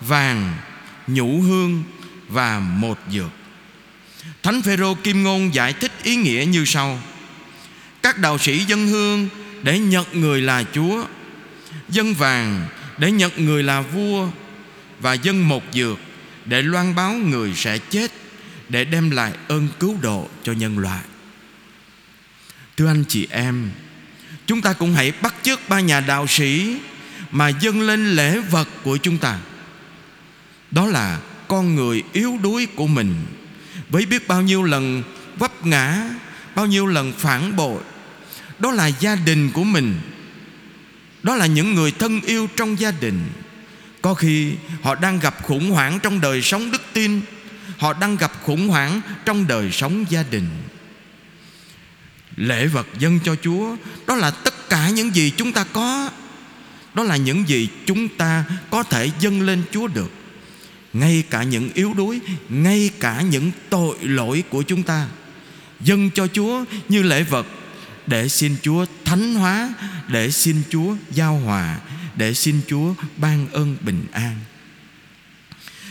Vàng, 0.00 0.56
nhũ 1.06 1.40
hương 1.40 1.84
và 2.30 2.60
một 2.60 2.98
dược. 3.12 3.30
Thánh 4.42 4.62
Phêrô 4.62 4.94
Kim 4.94 5.22
Ngôn 5.22 5.54
giải 5.54 5.72
thích 5.72 5.92
ý 6.02 6.16
nghĩa 6.16 6.44
như 6.48 6.64
sau. 6.64 6.98
Các 8.02 8.18
đạo 8.18 8.38
sĩ 8.38 8.64
dân 8.64 8.86
hương 8.86 9.28
để 9.62 9.78
nhận 9.78 10.06
người 10.12 10.42
là 10.42 10.64
Chúa, 10.72 11.04
Dân 11.88 12.14
vàng 12.14 12.68
để 12.98 13.10
nhận 13.10 13.32
người 13.36 13.62
là 13.62 13.80
vua, 13.80 14.28
Và 15.00 15.12
dân 15.12 15.48
một 15.48 15.62
dược 15.72 15.98
để 16.44 16.62
loan 16.62 16.94
báo 16.94 17.12
người 17.12 17.54
sẽ 17.54 17.78
chết 17.78 18.10
Để 18.68 18.84
đem 18.84 19.10
lại 19.10 19.32
ơn 19.48 19.68
cứu 19.80 19.96
độ 20.02 20.28
cho 20.42 20.52
nhân 20.52 20.78
loại. 20.78 21.02
Thưa 22.76 22.86
anh 22.86 23.04
chị 23.08 23.26
em, 23.30 23.70
Chúng 24.46 24.60
ta 24.60 24.72
cũng 24.72 24.94
hãy 24.94 25.12
bắt 25.22 25.34
chước 25.42 25.68
ba 25.68 25.80
nhà 25.80 26.00
đạo 26.00 26.26
sĩ 26.26 26.76
Mà 27.30 27.48
dâng 27.48 27.80
lên 27.80 28.06
lễ 28.06 28.38
vật 28.38 28.68
của 28.82 28.96
chúng 28.96 29.18
ta. 29.18 29.38
Đó 30.70 30.86
là 30.86 31.18
con 31.50 31.74
người 31.74 32.02
yếu 32.12 32.38
đuối 32.42 32.66
của 32.66 32.86
mình. 32.86 33.14
Với 33.88 34.06
biết 34.06 34.28
bao 34.28 34.42
nhiêu 34.42 34.62
lần 34.62 35.02
vấp 35.36 35.66
ngã, 35.66 36.10
Bao 36.54 36.66
nhiêu 36.66 36.86
lần 36.86 37.12
phản 37.12 37.56
bội, 37.56 37.82
Đó 38.58 38.70
là 38.70 38.86
gia 38.86 39.14
đình 39.14 39.50
của 39.50 39.64
mình. 39.64 40.00
Đó 41.22 41.34
là 41.34 41.46
những 41.46 41.74
người 41.74 41.92
thân 41.92 42.20
yêu 42.20 42.48
trong 42.56 42.80
gia 42.80 42.90
đình. 42.90 43.20
Có 44.02 44.14
khi 44.14 44.54
họ 44.82 44.94
đang 44.94 45.18
gặp 45.18 45.42
khủng 45.42 45.70
hoảng 45.70 45.98
trong 46.02 46.20
đời 46.20 46.42
sống 46.42 46.70
đức 46.70 46.82
tin, 46.92 47.20
Họ 47.78 47.92
đang 47.92 48.16
gặp 48.16 48.32
khủng 48.42 48.68
hoảng 48.68 49.00
trong 49.24 49.46
đời 49.46 49.70
sống 49.72 50.04
gia 50.08 50.22
đình. 50.22 50.46
Lễ 52.36 52.66
vật 52.66 52.86
dâng 52.98 53.18
cho 53.24 53.36
Chúa, 53.42 53.76
Đó 54.06 54.16
là 54.16 54.30
tất 54.30 54.68
cả 54.68 54.88
những 54.88 55.14
gì 55.14 55.32
chúng 55.36 55.52
ta 55.52 55.64
có. 55.72 56.10
Đó 56.94 57.02
là 57.02 57.16
những 57.16 57.48
gì 57.48 57.68
chúng 57.86 58.08
ta 58.08 58.44
có 58.70 58.82
thể 58.82 59.10
dâng 59.20 59.40
lên 59.40 59.62
Chúa 59.72 59.86
được. 59.86 60.19
Ngay 60.92 61.22
cả 61.30 61.42
những 61.42 61.70
yếu 61.74 61.94
đuối, 61.94 62.20
Ngay 62.48 62.90
cả 63.00 63.20
những 63.20 63.50
tội 63.68 63.96
lỗi 64.00 64.44
của 64.50 64.62
chúng 64.62 64.82
ta. 64.82 65.06
Dâng 65.80 66.10
cho 66.10 66.26
Chúa 66.26 66.64
như 66.88 67.02
lễ 67.02 67.22
vật 67.22 67.46
Để 68.06 68.28
xin 68.28 68.56
Chúa 68.62 68.86
thánh 69.04 69.34
hóa, 69.34 69.74
Để 70.08 70.30
xin 70.30 70.62
Chúa 70.70 70.94
giao 71.10 71.36
hòa, 71.36 71.78
Để 72.14 72.34
xin 72.34 72.60
Chúa 72.68 72.94
ban 73.16 73.48
ơn 73.52 73.76
bình 73.80 74.06
an. 74.12 74.36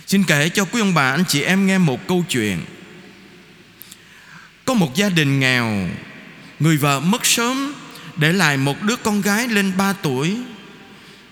Xin 0.07 0.23
kể 0.23 0.49
cho 0.49 0.65
quý 0.65 0.81
ông 0.81 0.93
bà, 0.93 1.11
anh 1.11 1.23
chị 1.27 1.41
em 1.41 1.67
nghe 1.67 1.77
một 1.77 2.07
câu 2.07 2.25
chuyện. 2.29 2.59
Có 4.65 4.73
một 4.73 4.95
gia 4.95 5.09
đình 5.09 5.39
nghèo, 5.39 5.89
Người 6.59 6.77
vợ 6.77 6.99
mất 6.99 7.25
sớm 7.25 7.73
Để 8.17 8.33
lại 8.33 8.57
một 8.57 8.81
đứa 8.81 8.95
con 8.95 9.21
gái 9.21 9.47
lên 9.47 9.71
3 9.77 9.93
tuổi. 9.93 10.37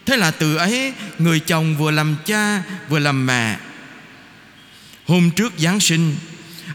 Thế 0.07 0.17
là 0.17 0.31
từ 0.31 0.55
ấy, 0.55 0.93
Người 1.19 1.39
chồng 1.39 1.77
vừa 1.77 1.91
làm 1.91 2.15
cha, 2.25 2.63
vừa 2.89 2.99
làm 2.99 3.25
mẹ. 3.25 3.57
Hôm 5.05 5.31
trước 5.31 5.53
Giáng 5.57 5.79
sinh, 5.79 6.15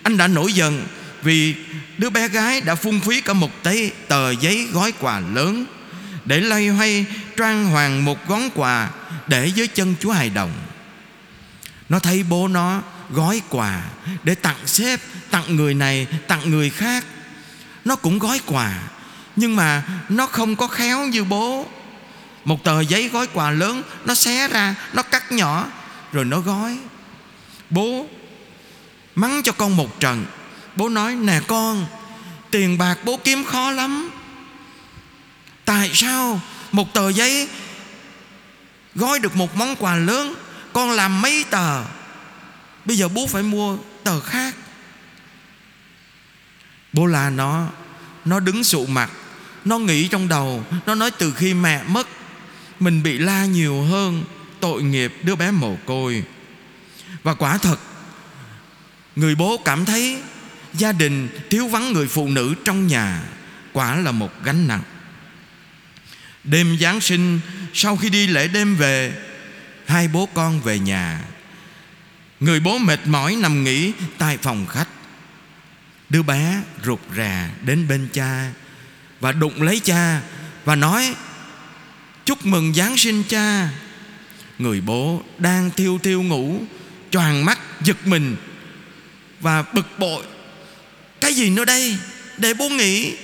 Anh 0.03 0.17
đã 0.17 0.27
nổi 0.27 0.53
giận 0.53 0.87
Vì 1.23 1.55
đứa 1.99 2.11
bé 2.11 2.29
gái 2.29 2.61
đã 2.61 2.75
phung 2.75 3.01
phí 3.01 3.21
cả 3.21 3.33
một 3.33 3.63
tấy 3.63 3.93
tờ 4.09 4.31
giấy 4.31 4.69
gói 4.73 4.93
quà 5.01 5.21
lớn 5.21 5.67
Để 6.25 6.41
lay 6.41 6.69
hoay 6.69 7.07
trang 7.37 7.67
hoàng 7.67 8.05
một 8.05 8.29
gói 8.29 8.51
quà 8.55 8.91
Để 9.27 9.47
dưới 9.47 9.67
chân 9.67 9.95
Chúa 10.01 10.13
Hài 10.13 10.31
Đồng. 10.31 10.53
Nó 11.89 11.99
thấy 11.99 12.23
bố 12.23 12.49
nó 12.49 12.83
gói 13.11 13.43
quà 13.49 13.83
Để 14.23 14.35
tặng 14.35 14.67
sếp, 14.67 15.01
Tặng 15.31 15.57
người 15.57 15.75
này, 15.75 16.07
Tặng 16.29 16.51
người 16.51 16.71
khác. 16.71 17.05
Nó 17.85 17.97
cũng 17.97 18.19
gói 18.19 18.41
quà, 18.47 18.83
nhưng 19.37 19.57
mà 19.57 19.83
nó 20.09 20.27
không 20.27 20.57
có 20.57 20.67
khéo 20.67 21.07
như 21.07 21.25
bố 21.25 21.69
một 22.45 22.65
tờ 22.65 22.81
giấy 22.81 23.09
gói 23.09 23.27
quà 23.27 23.51
lớn, 23.51 23.83
nó 24.05 24.15
xé 24.15 24.49
ra, 24.49 24.75
nó 24.93 25.03
cắt 25.03 25.33
nhỏ, 25.33 25.67
rồi 26.13 26.25
nó 26.25 26.41
gói. 26.41 26.79
Bố 27.71 28.07
mắng 29.15 29.43
cho 29.43 29.53
con 29.53 29.77
một 29.77 30.01
trận. 30.01 30.25
Bố 30.77 30.89
nói, 30.89 31.15
nè 31.15 31.41
con, 31.47 31.87
tiền 32.51 32.79
bạc 32.79 32.99
bố 33.05 33.21
kiếm 33.25 33.45
khó 33.45 33.71
lắm. 33.71 34.11
Tại 35.65 35.91
sao 35.95 36.41
một 36.73 36.95
tờ 36.95 37.09
giấy 37.09 37.49
gói 38.95 39.19
được 39.19 39.37
một 39.37 39.57
món 39.57 39.77
quà 39.77 39.97
lớn, 39.97 40.35
con 40.73 40.91
làm 40.91 41.23
mấy 41.23 41.45
tờ? 41.51 41.85
Bây 42.85 42.97
giờ 42.97 43.09
bố 43.09 43.27
phải 43.27 43.43
mua 43.43 43.77
tờ 44.05 44.21
khác. 44.21 44.55
Bố 46.93 47.07
la 47.07 47.31
nó 47.31 47.69
Nó 48.25 48.41
đứng 48.41 48.65
sụ 48.65 48.87
mặt, 48.87 49.11
Nó 49.65 49.79
nghĩ 49.79 50.09
trong 50.09 50.29
đầu, 50.29 50.65
Nó 50.87 50.95
nói, 50.95 51.11
từ 51.11 51.33
khi 51.33 51.55
mẹ 51.55 51.83
mất 51.87 52.07
mình 52.83 53.03
bị 53.03 53.19
la 53.19 53.45
nhiều 53.45 53.83
hơn 53.83 54.25
Tội 54.61 54.83
nghiệp 54.83 55.15
đứa 55.23 55.37
bé 55.37 55.51
mồ 55.51 55.77
côi. 55.87 56.25
Và 57.23 57.35
quả 57.35 57.59
thật, 57.59 57.77
Người 59.17 59.35
bố 59.35 59.57
cảm 59.65 59.85
thấy 59.85 60.23
Gia 60.75 60.93
đình 60.93 61.29
thiếu 61.51 61.67
vắng 61.67 61.93
người 61.93 62.09
phụ 62.09 62.29
nữ 62.29 62.55
trong 62.65 62.87
nhà 62.87 63.23
Quả 63.73 63.97
là 63.97 64.13
một 64.13 64.45
gánh 64.45 64.69
nặng. 64.69 64.83
Đêm 66.45 66.79
Giáng 66.81 67.01
sinh, 67.01 67.41
Sau 67.75 67.97
khi 67.97 68.11
đi 68.11 68.27
lễ 68.27 68.49
đêm 68.49 68.77
về, 68.77 69.13
Hai 69.87 70.09
bố 70.09 70.29
con 70.35 70.61
về 70.61 70.79
nhà. 70.79 71.21
Người 72.41 72.61
bố 72.61 72.79
mệt 72.79 73.01
mỏi 73.07 73.37
nằm 73.37 73.65
nghỉ 73.65 73.93
Tại 74.19 74.39
phòng 74.43 74.67
khách. 74.67 74.89
Đứa 76.09 76.23
bé 76.23 76.63
rụt 76.85 77.01
rè 77.17 77.49
đến 77.63 77.89
bên 77.89 78.09
cha 78.13 78.53
Và 79.21 79.33
đụng 79.33 79.63
lấy 79.63 79.81
cha 79.81 80.21
Và 80.65 80.77
nói 80.77 81.15
Chúc 82.25 82.47
mừng 82.47 82.75
Giáng 82.75 82.97
sinh, 82.97 83.23
cha. 83.29 83.69
Người 84.59 84.81
bố 84.81 85.23
đang 85.39 85.71
thiêu 85.71 85.99
thiêu 86.03 86.23
ngủ, 86.23 86.61
Choàng 87.11 87.45
mắt, 87.45 87.59
giật 87.85 88.07
mình 88.07 88.37
Và 89.41 89.63
bực 89.63 89.99
bội. 89.99 90.25
Cái 91.21 91.35
gì 91.35 91.51
nữa 91.51 91.65
đây? 91.65 91.97
Để 92.39 92.55
bố 92.55 92.69
nghĩ 92.69 93.17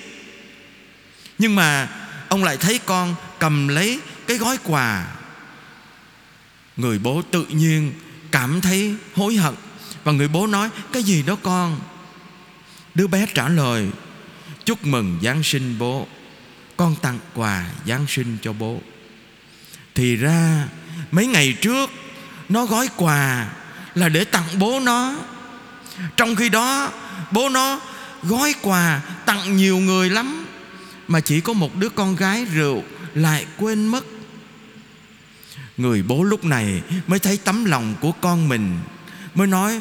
Nhưng 1.38 1.54
mà 1.54 1.88
Ông 2.28 2.44
lại 2.44 2.56
thấy 2.56 2.80
con 2.86 3.14
cầm 3.38 3.68
lấy 3.68 4.00
cái 4.26 4.36
gói 4.36 4.58
quà. 4.64 5.06
Người 6.76 6.98
bố 6.98 7.22
tự 7.30 7.44
nhiên 7.44 7.92
cảm 8.30 8.60
thấy 8.60 8.94
hối 9.14 9.34
hận 9.34 9.54
Và 10.04 10.12
người 10.12 10.28
bố 10.28 10.46
nói, 10.46 10.68
Cái 10.92 11.02
gì 11.02 11.22
đó 11.22 11.36
con? 11.42 11.80
Đứa 12.94 13.06
bé 13.06 13.26
trả 13.34 13.48
lời, 13.48 13.88
Chúc 14.64 14.86
mừng 14.86 15.18
Giáng 15.22 15.42
sinh 15.42 15.78
bố. 15.78 16.06
Con 16.78 16.96
tặng 17.02 17.18
quà 17.34 17.66
Giáng 17.86 18.06
sinh 18.08 18.36
cho 18.42 18.52
bố. 18.52 18.80
Thì 19.94 20.16
ra, 20.16 20.68
mấy 21.10 21.26
ngày 21.26 21.54
trước, 21.60 21.90
Nó 22.48 22.66
gói 22.66 22.88
quà 22.96 23.48
Là 23.94 24.08
để 24.08 24.24
tặng 24.24 24.48
bố 24.58 24.80
nó. 24.80 25.14
Trong 26.16 26.34
khi 26.34 26.48
đó, 26.48 26.92
Bố 27.30 27.48
nó 27.48 27.80
gói 28.22 28.54
quà 28.62 29.00
tặng 29.26 29.56
nhiều 29.56 29.78
người 29.78 30.10
lắm, 30.10 30.46
Mà 31.08 31.20
chỉ 31.20 31.40
có 31.40 31.52
một 31.52 31.76
đứa 31.76 31.88
con 31.88 32.16
gái 32.16 32.44
rượu 32.44 32.82
Lại 33.14 33.46
quên 33.56 33.86
mất. 33.86 34.04
Người 35.76 36.02
bố 36.02 36.22
lúc 36.22 36.44
này 36.44 36.82
mới 37.06 37.18
thấy 37.18 37.38
tấm 37.44 37.64
lòng 37.64 37.94
của 38.00 38.12
con 38.12 38.48
mình, 38.48 38.78
Mới 39.34 39.46
nói, 39.46 39.80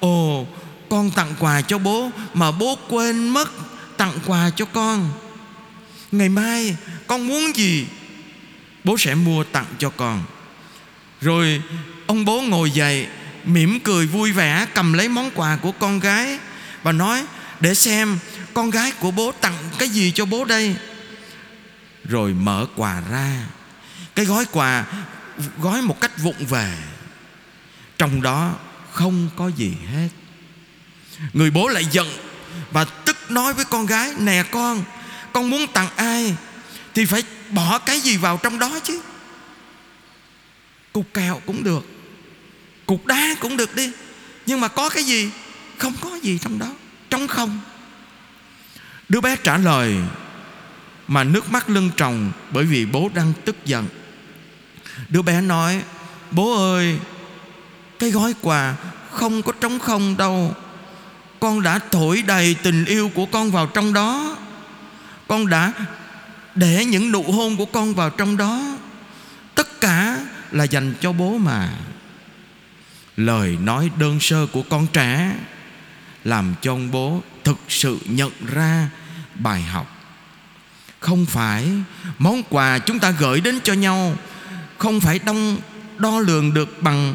Ồ, 0.00 0.46
con 0.90 1.10
tặng 1.10 1.34
quà 1.38 1.60
cho 1.60 1.78
bố 1.78 2.10
Mà 2.34 2.50
bố 2.50 2.78
quên 2.88 3.28
mất 3.28 3.50
tặng 3.96 4.18
quà 4.26 4.50
cho 4.56 4.64
con. 4.64 5.10
Ngày 6.12 6.28
mai, 6.28 6.76
con 7.06 7.28
muốn 7.28 7.56
gì? 7.56 7.86
Bố 8.84 8.98
sẽ 8.98 9.14
mua 9.14 9.44
tặng 9.44 9.66
cho 9.78 9.90
con. 9.90 10.24
Rồi, 11.20 11.62
ông 12.06 12.24
bố 12.24 12.40
ngồi 12.40 12.70
dậy, 12.70 13.06
mỉm 13.44 13.80
cười 13.80 14.06
vui 14.06 14.32
vẻ, 14.32 14.66
cầm 14.74 14.92
lấy 14.92 15.08
món 15.08 15.30
quà 15.34 15.56
của 15.56 15.72
con 15.72 16.00
gái 16.00 16.38
và 16.82 16.92
nói, 16.92 17.24
để 17.60 17.74
xem 17.74 18.18
con 18.54 18.70
gái 18.70 18.92
của 19.00 19.10
bố 19.10 19.32
tặng 19.40 19.54
cái 19.78 19.88
gì 19.88 20.10
cho 20.10 20.24
bố 20.24 20.44
đây. 20.44 20.76
Rồi 22.04 22.32
mở 22.32 22.66
quà 22.76 23.02
ra. 23.10 23.46
Cái 24.14 24.24
gói 24.24 24.44
quà, 24.52 24.84
gói 25.58 25.82
một 25.82 26.00
cách 26.00 26.18
vụng 26.18 26.46
về. 26.46 26.76
Trong 27.98 28.22
đó 28.22 28.54
không 28.92 29.28
có 29.36 29.48
gì 29.48 29.72
hết. 29.92 30.08
Người 31.32 31.50
bố 31.50 31.68
lại 31.68 31.84
giận 31.90 32.08
và 32.72 32.84
tức 32.84 33.30
nói 33.30 33.54
với 33.54 33.64
con 33.64 33.86
gái, 33.86 34.12
nè 34.18 34.44
con 34.50 34.84
con 35.36 35.50
muốn 35.50 35.66
tặng 35.66 35.88
ai 35.96 36.34
thì 36.94 37.04
phải 37.04 37.22
bỏ 37.50 37.78
cái 37.78 38.00
gì 38.00 38.16
vào 38.16 38.40
trong 38.42 38.58
đó 38.58 38.78
chứ? 38.82 39.00
Cục 40.92 41.14
kẹo 41.14 41.40
cũng 41.46 41.64
được, 41.64 41.86
cục 42.86 43.06
đá 43.06 43.34
cũng 43.40 43.56
được 43.56 43.74
đi, 43.74 43.90
nhưng 44.46 44.60
mà 44.60 44.68
có 44.68 44.88
cái 44.88 45.04
gì? 45.04 45.30
Không 45.78 45.94
có 46.00 46.18
gì 46.22 46.38
trong 46.38 46.58
đó, 46.58 46.66
trống 47.10 47.28
không. 47.28 47.60
Đứa 49.08 49.20
bé 49.20 49.36
trả 49.36 49.56
lời, 49.56 49.96
mà 51.08 51.24
nước 51.24 51.52
mắt 51.52 51.70
lưng 51.70 51.90
tròng 51.96 52.32
bởi 52.50 52.64
vì 52.64 52.86
bố 52.86 53.10
đang 53.14 53.32
tức 53.44 53.56
giận. 53.64 53.86
Đứa 55.08 55.22
bé 55.22 55.40
nói, 55.40 55.82
bố 56.30 56.72
ơi, 56.72 56.98
cái 57.98 58.10
gói 58.10 58.34
quà 58.42 58.74
không 59.10 59.42
có 59.42 59.52
trống 59.60 59.78
không 59.78 60.16
đâu. 60.16 60.54
Con 61.40 61.62
đã 61.62 61.78
thổi 61.90 62.22
đầy 62.22 62.56
tình 62.62 62.84
yêu 62.84 63.10
của 63.14 63.26
con 63.26 63.50
vào 63.50 63.66
trong 63.66 63.92
đó 63.92 64.36
con 65.28 65.48
đã 65.48 65.72
để 66.54 66.84
những 66.84 67.12
nụ 67.12 67.22
hôn 67.22 67.56
của 67.56 67.64
con 67.64 67.94
vào 67.94 68.10
trong 68.10 68.36
đó. 68.36 68.78
Tất 69.54 69.80
cả 69.80 70.18
là 70.50 70.64
dành 70.64 70.94
cho 71.00 71.12
bố 71.12 71.38
mà. 71.38 71.70
Lời 73.16 73.58
nói 73.60 73.90
đơn 73.98 74.20
sơ 74.20 74.46
của 74.46 74.62
con 74.62 74.86
trẻ 74.86 75.32
làm 76.24 76.54
cho 76.62 76.72
ông 76.72 76.90
bố 76.90 77.22
thực 77.44 77.58
sự 77.68 77.98
nhận 78.04 78.32
ra 78.46 78.88
bài 79.34 79.62
học. 79.62 79.92
Không 81.00 81.26
phải 81.26 81.68
món 82.18 82.42
quà 82.50 82.78
chúng 82.78 82.98
ta 82.98 83.10
gửi 83.10 83.40
đến 83.40 83.60
cho 83.64 83.72
nhau 83.72 84.16
không 84.78 85.00
phải 85.00 85.18
đong, 85.18 85.58
đo 85.98 86.18
lường 86.18 86.54
được 86.54 86.82
bằng 86.82 87.14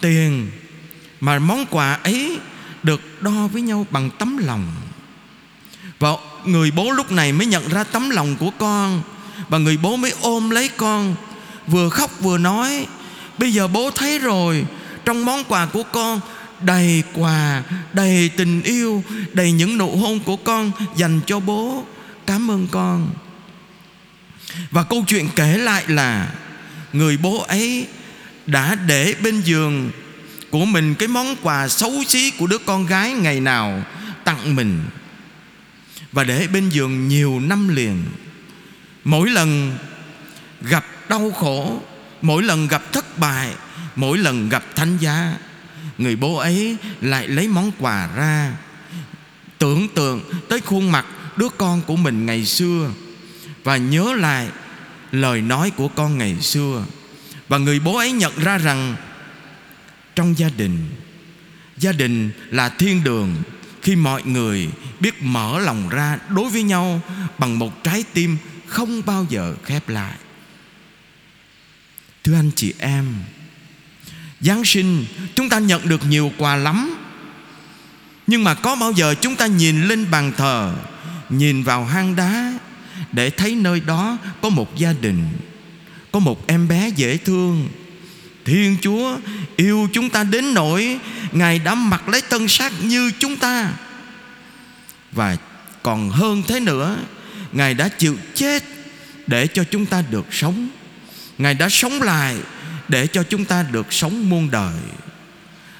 tiền, 0.00 0.50
mà 1.20 1.38
món 1.38 1.66
quà 1.70 1.92
ấy 1.92 2.38
được 2.82 3.22
đo 3.22 3.46
với 3.46 3.62
nhau 3.62 3.86
bằng 3.90 4.10
tấm 4.18 4.36
lòng. 4.36 4.66
Và 5.98 6.10
người 6.44 6.70
bố 6.70 6.90
lúc 6.90 7.12
này 7.12 7.32
mới 7.32 7.46
nhận 7.46 7.68
ra 7.68 7.84
tấm 7.84 8.10
lòng 8.10 8.36
của 8.36 8.50
con. 8.58 9.02
Và 9.48 9.58
người 9.58 9.76
bố 9.76 9.96
mới 9.96 10.14
ôm 10.20 10.50
lấy 10.50 10.68
con. 10.68 11.14
Vừa 11.66 11.88
khóc 11.88 12.10
vừa 12.20 12.38
nói, 12.38 12.86
bây 13.38 13.52
giờ 13.52 13.68
bố 13.68 13.90
thấy 13.90 14.18
rồi, 14.18 14.66
trong 15.04 15.24
món 15.24 15.44
quà 15.44 15.66
của 15.66 15.82
con, 15.82 16.20
đầy 16.60 17.02
quà, 17.14 17.62
đầy 17.92 18.30
tình 18.36 18.62
yêu, 18.62 19.04
đầy 19.32 19.52
những 19.52 19.78
nụ 19.78 19.96
hôn 19.96 20.20
của 20.20 20.36
con 20.36 20.72
dành 20.96 21.20
cho 21.26 21.40
bố. 21.40 21.84
Cảm 22.26 22.50
ơn 22.50 22.68
con. 22.70 23.10
Và 24.70 24.82
câu 24.82 25.04
chuyện 25.06 25.28
kể 25.36 25.58
lại 25.58 25.84
là, 25.88 26.28
người 26.92 27.16
bố 27.16 27.44
ấy 27.48 27.86
đã 28.46 28.74
để 28.74 29.14
bên 29.22 29.40
giường 29.40 29.90
của 30.50 30.64
mình 30.64 30.94
cái 30.94 31.08
món 31.08 31.36
quà 31.42 31.68
xấu 31.68 31.92
xí 32.08 32.30
của 32.30 32.46
đứa 32.46 32.58
con 32.58 32.86
gái 32.86 33.12
ngày 33.12 33.40
nào 33.40 33.82
tặng 34.24 34.56
mình 34.56 34.82
và 36.12 36.24
để 36.24 36.46
bên 36.52 36.68
giường 36.68 37.08
nhiều 37.08 37.40
năm 37.40 37.68
liền. 37.68 38.04
Mỗi 39.04 39.30
lần 39.30 39.78
gặp 40.60 40.84
đau 41.08 41.30
khổ, 41.30 41.82
mỗi 42.22 42.42
lần 42.42 42.68
gặp 42.68 42.92
thất 42.92 43.18
bại, 43.18 43.54
mỗi 43.96 44.18
lần 44.18 44.48
gặp 44.48 44.64
thánh 44.76 44.98
giá, 44.98 45.34
người 45.98 46.16
bố 46.16 46.36
ấy 46.36 46.76
lại 47.00 47.28
lấy 47.28 47.48
món 47.48 47.72
quà 47.78 48.08
ra. 48.16 48.52
Tưởng 49.58 49.88
tượng 49.88 50.20
tới 50.48 50.60
khuôn 50.60 50.92
mặt 50.92 51.06
đứa 51.36 51.48
con 51.48 51.82
của 51.82 51.96
mình 51.96 52.26
ngày 52.26 52.44
xưa 52.44 52.90
và 53.64 53.76
nhớ 53.76 54.14
lại 54.18 54.48
lời 55.12 55.40
nói 55.40 55.70
của 55.70 55.88
con 55.88 56.18
ngày 56.18 56.40
xưa. 56.40 56.84
Và 57.48 57.58
người 57.58 57.80
bố 57.80 57.96
ấy 57.96 58.12
nhận 58.12 58.32
ra 58.36 58.58
rằng 58.58 58.96
trong 60.14 60.38
gia 60.38 60.48
đình 60.48 60.78
gia 61.80 61.92
đình 61.92 62.30
là 62.50 62.68
thiên 62.68 63.04
đường 63.04 63.34
khi 63.82 63.96
mọi 63.96 64.22
người 64.22 64.68
biết 65.00 65.22
mở 65.22 65.58
lòng 65.58 65.88
ra 65.88 66.18
đối 66.28 66.50
với 66.50 66.62
nhau 66.62 67.00
bằng 67.38 67.58
một 67.58 67.84
trái 67.84 68.04
tim 68.12 68.36
không 68.66 69.02
bao 69.06 69.26
giờ 69.28 69.54
khép 69.64 69.88
lại. 69.88 70.16
Thưa 72.24 72.34
anh 72.34 72.50
chị 72.56 72.74
em, 72.78 73.14
Giáng 74.40 74.64
sinh 74.64 75.04
chúng 75.34 75.48
ta 75.48 75.58
nhận 75.58 75.88
được 75.88 76.00
nhiều 76.08 76.32
quà 76.38 76.56
lắm, 76.56 76.96
Nhưng 78.26 78.44
mà 78.44 78.54
có 78.54 78.76
bao 78.76 78.92
giờ 78.92 79.14
chúng 79.20 79.36
ta 79.36 79.46
nhìn 79.46 79.82
lên 79.82 80.10
bàn 80.10 80.32
thờ, 80.36 80.74
Nhìn 81.28 81.62
vào 81.62 81.84
hang 81.84 82.16
đá 82.16 82.52
Để 83.12 83.30
thấy 83.30 83.54
nơi 83.54 83.80
đó 83.80 84.18
có 84.42 84.48
một 84.48 84.76
gia 84.76 84.92
đình, 84.92 85.28
Có 86.12 86.18
một 86.18 86.46
em 86.46 86.68
bé 86.68 86.88
dễ 86.88 87.16
thương 87.16 87.68
Thiên 88.50 88.76
Chúa 88.82 89.18
yêu 89.56 89.88
chúng 89.92 90.10
ta 90.10 90.24
đến 90.24 90.54
nỗi 90.54 90.98
Ngài 91.32 91.58
đã 91.58 91.74
mặc 91.74 92.08
lấy 92.08 92.20
tân 92.22 92.48
xác 92.48 92.72
như 92.82 93.12
chúng 93.18 93.36
ta. 93.36 93.72
Và 95.12 95.36
còn 95.82 96.10
hơn 96.10 96.42
thế 96.48 96.60
nữa, 96.60 96.96
Ngài 97.52 97.74
đã 97.74 97.88
chịu 97.88 98.16
chết 98.34 98.64
Để 99.26 99.46
cho 99.46 99.64
chúng 99.64 99.86
ta 99.86 100.02
được 100.10 100.26
sống. 100.30 100.68
Ngài 101.38 101.54
đã 101.54 101.68
sống 101.68 102.02
lại 102.02 102.36
để 102.88 103.06
cho 103.06 103.22
chúng 103.22 103.44
ta 103.44 103.62
được 103.62 103.92
sống 103.92 104.28
muôn 104.30 104.50
đời. 104.50 104.74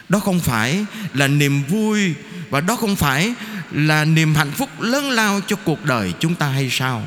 Đó 0.09 0.19
không 0.19 0.41
phải 0.41 0.85
là 1.15 1.29
niềm 1.29 1.63
vui 1.69 2.15
và 2.51 2.61
đó 2.61 2.77
không 2.77 2.97
phải 2.97 3.35
là 3.71 4.05
niềm 4.05 4.35
hạnh 4.35 4.53
phúc 4.53 4.81
lớn 4.81 5.11
lao 5.11 5.41
cho 5.47 5.57
cuộc 5.57 5.85
đời 5.85 6.13
chúng 6.21 6.35
ta 6.35 6.49
hay 6.49 6.69
sao? 6.71 7.07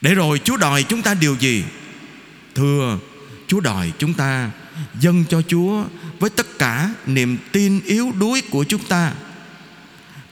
Để 0.00 0.14
rồi 0.14 0.40
chúa 0.44 0.56
đòi 0.56 0.82
chúng 0.82 1.02
ta 1.02 1.14
điều 1.14 1.36
gì? 1.40 1.64
Thưa 2.54 2.98
chúa 3.48 3.60
đòi 3.60 3.92
chúng 3.98 4.14
ta, 4.14 4.50
dâng 5.00 5.24
cho 5.28 5.42
chúa 5.42 5.84
với 6.18 6.30
tất 6.30 6.58
cả 6.58 6.94
niềm 7.06 7.38
tin 7.52 7.80
yếu 7.80 8.12
đuối 8.18 8.42
của 8.50 8.64
chúng 8.64 8.84
ta. 8.84 9.12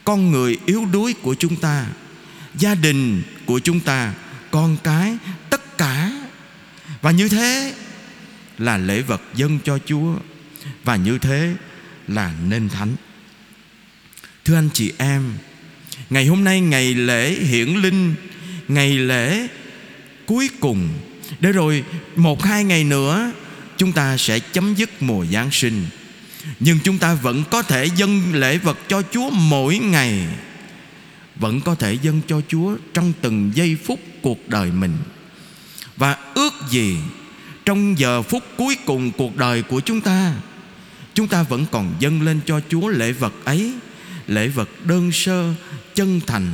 Con 0.03 0.31
người 0.31 0.57
yếu 0.65 0.85
đuối 0.85 1.13
của 1.21 1.35
chúng 1.35 1.55
ta, 1.55 1.85
gia 2.55 2.75
đình 2.75 3.21
của 3.45 3.59
chúng 3.59 3.79
ta, 3.79 4.13
con 4.51 4.77
cái, 4.83 5.17
tất 5.49 5.77
cả. 5.77 6.11
Và 7.01 7.11
như 7.11 7.29
thế 7.29 7.73
là 8.57 8.77
lễ 8.77 9.01
vật 9.01 9.21
dâng 9.35 9.59
cho 9.63 9.79
Chúa, 9.85 10.15
Và 10.83 10.95
như 10.95 11.17
thế 11.17 11.55
là 12.07 12.33
nên 12.47 12.69
thánh. 12.69 12.95
Thưa 14.45 14.55
anh 14.55 14.69
chị 14.73 14.93
em, 14.97 15.33
Ngày 16.09 16.25
hôm 16.25 16.43
nay 16.43 16.61
ngày 16.61 16.93
lễ 16.93 17.29
hiển 17.29 17.67
linh, 17.67 18.15
Ngày 18.67 18.97
lễ 18.97 19.47
cuối 20.25 20.49
cùng 20.59 20.89
để 21.39 21.51
rồi 21.51 21.83
một 22.15 22.43
hai 22.43 22.63
ngày 22.63 22.83
nữa, 22.83 23.31
Chúng 23.77 23.91
ta 23.91 24.17
sẽ 24.17 24.39
chấm 24.39 24.75
dứt 24.75 25.01
mùa 25.01 25.25
Giáng 25.25 25.51
sinh. 25.51 25.85
Nhưng 26.59 26.79
chúng 26.83 26.97
ta 26.97 27.13
vẫn 27.13 27.43
có 27.51 27.61
thể 27.61 27.85
dâng 27.85 28.21
lễ 28.33 28.57
vật 28.57 28.77
cho 28.87 29.01
Chúa 29.11 29.29
mỗi 29.29 29.77
ngày. 29.77 30.27
Vẫn 31.35 31.61
có 31.61 31.75
thể 31.75 31.93
dâng 31.93 32.21
cho 32.27 32.41
Chúa 32.47 32.75
Trong 32.93 33.13
từng 33.21 33.51
giây 33.53 33.77
phút 33.85 33.99
cuộc 34.21 34.49
đời 34.49 34.71
mình. 34.71 34.97
Và 35.97 36.17
ước 36.33 36.53
gì 36.69 36.97
trong 37.65 37.99
giờ 37.99 38.21
phút 38.21 38.43
cuối 38.57 38.77
cùng 38.85 39.11
cuộc 39.11 39.37
đời 39.37 39.61
của 39.61 39.79
chúng 39.79 40.01
ta 40.01 40.33
chúng 41.13 41.27
ta 41.27 41.43
vẫn 41.43 41.65
còn 41.71 41.95
dâng 41.99 42.21
lên 42.21 42.39
cho 42.45 42.61
chúa 42.69 42.87
lễ 42.87 43.11
vật 43.11 43.33
ấy, 43.45 43.73
lễ 44.27 44.47
vật 44.47 44.69
đơn 44.85 45.11
sơ, 45.11 45.53
chân 45.95 46.19
thành 46.27 46.47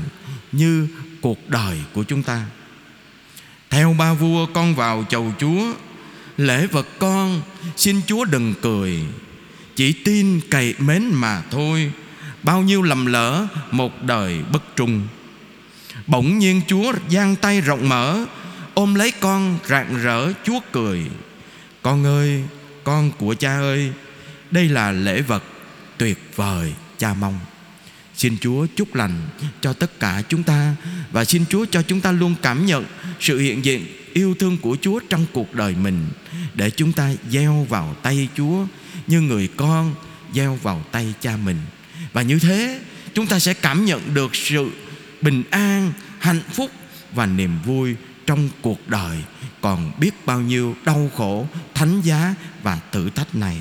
như 0.52 0.88
cuộc 1.22 1.50
đời 1.50 1.78
của 1.94 2.04
chúng 2.04 2.24
ta 2.24 2.46
theo 3.74 3.94
ba 3.94 4.14
vua, 4.14 4.46
con 4.46 4.76
vào 4.76 5.06
chầu 5.10 5.34
chúa. 5.40 5.74
Lễ 6.38 6.68
vật 6.68 6.88
con, 7.00 7.42
xin 7.78 8.02
chúa 8.08 8.26
đừng 8.26 8.54
cười. 8.62 9.00
Chỉ 9.76 9.94
tin 9.94 10.40
cậy 10.50 10.76
mến 10.80 11.04
mà 11.04 11.42
thôi. 11.52 11.92
Bao 12.44 12.62
nhiêu 12.62 12.82
lầm 12.82 13.06
lỡ, 13.06 13.48
Một 13.72 14.04
đời 14.04 14.42
bất 14.52 14.64
trung. 14.76 15.08
Bỗng 16.08 16.40
nhiên 16.40 16.62
Chúa 16.68 16.94
giang 17.10 17.36
tay 17.36 17.62
rộng 17.62 17.90
mở, 17.90 18.26
Ôm 18.74 18.96
lấy 18.96 19.12
con 19.12 19.58
rạng 19.68 20.04
rỡ, 20.04 20.34
Chúa 20.44 20.60
cười. 20.72 21.02
Con 21.82 22.06
ơi, 22.06 22.44
Con 22.84 23.12
của 23.12 23.34
cha 23.34 23.60
ơi, 23.60 23.92
Đây 24.52 24.70
là 24.70 24.92
lễ 24.92 25.22
vật 25.22 25.44
tuyệt 25.98 26.18
vời 26.36 26.74
cha 26.98 27.14
mong. 27.14 27.40
Xin 28.16 28.38
Chúa 28.42 28.68
chúc 28.76 28.96
lành 28.96 29.22
cho 29.62 29.74
tất 29.74 30.00
cả 30.00 30.22
chúng 30.30 30.44
ta 30.44 30.76
Và 31.12 31.26
xin 31.26 31.46
Chúa 31.50 31.66
cho 31.72 31.82
chúng 31.82 32.02
ta 32.02 32.12
luôn 32.12 32.36
cảm 32.42 32.66
nhận 32.66 32.86
sự 33.20 33.40
hiện 33.40 33.66
diện 33.66 33.86
yêu 34.14 34.36
thương 34.40 34.58
của 34.58 34.78
Chúa 34.82 35.00
trong 35.10 35.26
cuộc 35.34 35.54
đời 35.54 35.76
mình 35.76 36.06
Để 36.54 36.70
chúng 36.70 36.92
ta 36.94 37.14
gieo 37.30 37.66
vào 37.70 37.96
tay 38.04 38.28
Chúa 38.38 38.66
Như 39.08 39.22
người 39.22 39.50
con 39.58 39.96
gieo 40.34 40.56
vào 40.64 40.84
tay 40.92 41.14
cha 41.22 41.38
mình. 41.38 41.58
Và 42.14 42.22
như 42.22 42.40
thế 42.40 42.80
chúng 43.14 43.28
ta 43.28 43.40
sẽ 43.40 43.54
cảm 43.54 43.86
nhận 43.86 44.14
được 44.14 44.36
sự 44.36 44.70
bình 45.22 45.44
an, 45.50 45.94
hạnh 46.20 46.42
phúc 46.54 46.72
và 47.14 47.26
niềm 47.26 47.52
vui 47.66 47.96
trong 48.26 48.50
cuộc 48.62 48.88
đời. 48.88 49.18
Còn 49.62 49.92
biết 50.00 50.26
bao 50.26 50.42
nhiêu 50.42 50.76
đau 50.86 51.12
khổ, 51.16 51.48
thánh 51.74 52.02
giá 52.02 52.36
và 52.64 52.80
thử 52.92 53.10
thách 53.10 53.36
này 53.36 53.58